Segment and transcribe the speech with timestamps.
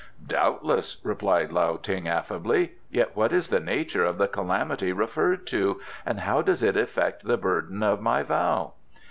[0.25, 2.71] "Doubtless," replied Lao Ting affably.
[2.89, 7.23] "Yet what is the nature of the calamity referred to, and how does it affect
[7.25, 8.73] the burden of my vow?"